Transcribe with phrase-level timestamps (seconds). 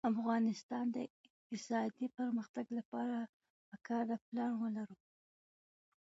[0.03, 3.17] د افغانستان د اقتصادي پرمختګ لپاره
[3.69, 4.97] پکار ده چې پلان ولرو.